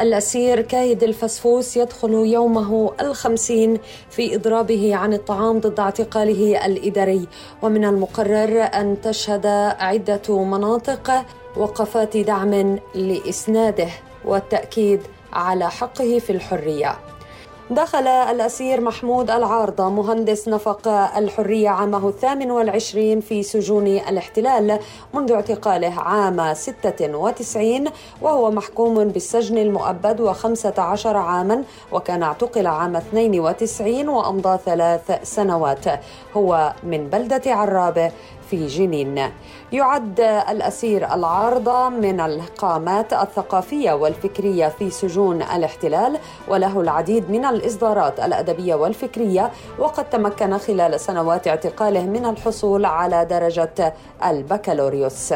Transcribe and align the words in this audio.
الأسير 0.00 0.60
كايد 0.60 1.02
الفسفوس 1.02 1.76
يدخل 1.76 2.12
يومه 2.12 2.92
الخمسين 3.00 3.78
في 4.10 4.34
إضرابه 4.34 4.96
عن 4.96 5.12
الطعام 5.12 5.60
ضد 5.60 5.80
اعتقاله 5.80 6.66
الإداري. 6.66 7.28
ومن 7.62 7.84
المقرر 7.84 8.62
أن 8.62 8.96
تشهد 9.02 9.46
عدة 9.80 10.44
مناطق 10.44 11.24
وقفات 11.56 12.16
دعم 12.16 12.78
لإسناده 12.94 13.88
والتأكيد 14.24 15.00
على 15.32 15.70
حقه 15.70 16.18
في 16.18 16.30
الحرية. 16.30 16.98
دخل 17.70 18.06
الأسير 18.06 18.80
محمود 18.80 19.30
العارضة 19.30 19.88
مهندس 19.88 20.48
نفق 20.48 20.88
الحرية 21.16 21.68
عامه 21.68 22.08
الثامن 22.08 22.50
والعشرين 22.50 23.20
في 23.20 23.42
سجون 23.42 23.86
الاحتلال 23.86 24.78
منذ 25.14 25.32
اعتقاله 25.32 26.00
عام 26.00 26.54
96 26.54 27.84
وهو 28.22 28.50
محكوم 28.50 29.04
بالسجن 29.04 29.58
المؤبد 29.58 30.20
وخمسة 30.20 30.74
عشر 30.78 31.16
عاما 31.16 31.64
وكان 31.92 32.22
اعتقل 32.22 32.66
عام 32.66 32.96
92 32.96 34.08
وأمضى 34.08 34.58
ثلاث 34.64 35.20
سنوات. 35.22 35.84
هو 36.36 36.72
من 36.84 37.08
بلدة 37.08 37.54
عرابة 37.54 38.10
في 38.50 38.66
جنين. 38.66 39.30
يعد 39.72 40.20
الأسير 40.20 41.14
العارضة 41.14 41.88
من 41.88 42.20
القامات 42.20 43.12
الثقافية 43.12 43.92
والفكرية 43.92 44.68
في 44.68 44.90
سجون 44.90 45.42
الاحتلال 45.42 46.18
وله 46.48 46.80
العديد 46.80 47.30
من 47.30 47.44
الإصدارات 47.44 48.20
الأدبية 48.20 48.74
والفكرية 48.74 49.50
وقد 49.78 50.10
تمكن 50.10 50.58
خلال 50.58 51.00
سنوات 51.00 51.48
اعتقاله 51.48 52.02
من 52.02 52.26
الحصول 52.26 52.84
على 52.84 53.24
درجة 53.24 53.94
البكالوريوس. 54.24 55.34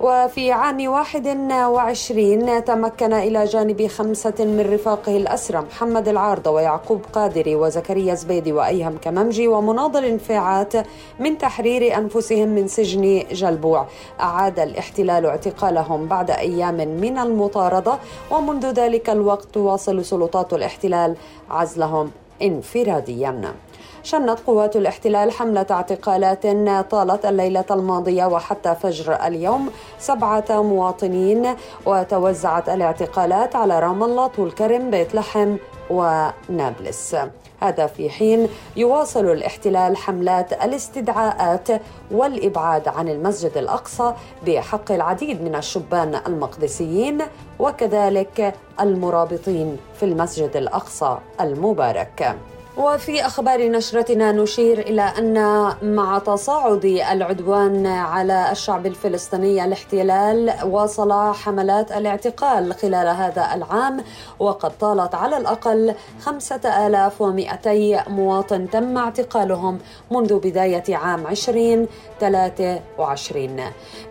وفي 0.00 0.52
عام 0.52 0.88
21 0.88 2.64
تمكن 2.64 3.12
إلى 3.12 3.44
جانب 3.44 3.86
خمسة 3.86 4.34
من 4.38 4.70
رفاقه 4.72 5.16
الأسرى 5.16 5.60
محمد 5.60 6.08
العارضة 6.08 6.50
ويعقوب 6.50 7.00
قادري 7.12 7.56
وزكريا 7.56 8.14
زبيدي 8.14 8.52
وأيهم 8.52 8.98
كممجي 9.02 9.48
ومناضل 9.48 10.04
انفعات 10.04 10.72
من 11.18 11.38
تحرير 11.38 11.96
أنفسهم 11.98 12.48
من 12.48 12.68
سجن 12.68 13.22
جلبوع. 13.32 13.86
أعاد 14.20 14.58
الاحتلال 14.58 15.26
اعتقالهم 15.26 16.06
بعد 16.06 16.30
أيام 16.30 16.76
من 16.76 17.18
المطاردة 17.18 17.98
ومنذ 18.30 18.66
ذلك 18.72 19.10
الوقت 19.10 19.48
تواصل 19.52 20.04
سلطات 20.04 20.52
الاحتلال 20.52 21.16
عزلهم. 21.50 22.10
انفراديا. 22.42 23.54
شنت 24.02 24.38
قوات 24.46 24.76
الاحتلال 24.76 25.32
حملة 25.32 25.66
اعتقالات 25.70 26.46
طالت 26.90 27.26
الليلة 27.26 27.64
الماضية 27.70 28.24
وحتى 28.24 28.74
فجر 28.74 29.14
اليوم 29.26 29.70
سبعة 29.98 30.44
مواطنين 30.50 31.54
وتوزعت 31.86 32.68
الاعتقالات 32.68 33.56
على 33.56 33.80
رام 33.80 34.04
الله 34.04 34.26
طول 34.26 34.50
كرم 34.50 34.90
بيت 34.90 35.14
لحم. 35.14 35.56
ونابلس 35.90 37.16
هذا 37.60 37.86
في 37.86 38.10
حين 38.10 38.48
يواصل 38.76 39.24
الاحتلال 39.24 39.96
حملات 39.96 40.52
الاستدعاءات 40.52 41.68
والإبعاد 42.10 42.88
عن 42.88 43.08
المسجد 43.08 43.56
الأقصى 43.56 44.14
بحق 44.46 44.92
العديد 44.92 45.42
من 45.42 45.54
الشبان 45.54 46.20
المقدسيين 46.26 47.18
وكذلك 47.58 48.54
المرابطين 48.80 49.76
في 49.94 50.02
المسجد 50.02 50.56
الأقصى 50.56 51.18
المبارك. 51.40 52.36
وفي 52.80 53.26
أخبار 53.26 53.68
نشرتنا 53.68 54.32
نشير 54.32 54.78
إلى 54.78 55.02
أن 55.02 55.34
مع 55.82 56.18
تصاعد 56.18 56.84
العدوان 56.84 57.86
على 57.86 58.52
الشعب 58.52 58.86
الفلسطيني 58.86 59.64
الاحتلال 59.64 60.54
واصل 60.64 61.34
حملات 61.34 61.92
الاعتقال 61.92 62.74
خلال 62.74 63.08
هذا 63.08 63.54
العام 63.54 64.04
وقد 64.38 64.78
طالت 64.78 65.14
على 65.14 65.36
الأقل 65.36 65.94
5200 66.20 68.08
مواطن 68.08 68.70
تم 68.70 68.98
اعتقالهم 68.98 69.78
منذ 70.10 70.38
بداية 70.38 70.96
عام 70.96 71.26
2023 71.26 73.60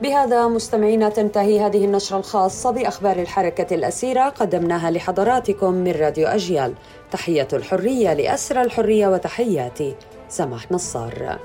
بهذا 0.01 0.47
مستمعينا 0.47 1.09
تنتهي 1.09 1.59
هذه 1.59 1.85
النشرة 1.85 2.17
الخاصة 2.17 2.71
بأخبار 2.71 3.21
الحركة 3.21 3.75
الأسيرة 3.75 4.29
قدمناها 4.29 4.91
لحضراتكم 4.91 5.73
من 5.73 5.91
راديو 5.91 6.27
أجيال. 6.27 6.73
تحية 7.11 7.47
الحرية 7.53 8.13
لأسرى 8.13 8.58
الحرية 8.61 9.07
وتحياتي 9.07 9.95
سماح 10.29 10.71
نصار. 10.71 11.39